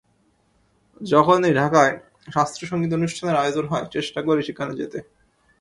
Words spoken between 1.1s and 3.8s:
যখনই ঢাকায় শাস্ত্রীয় সংগীত অনুষ্ঠানের আয়োজন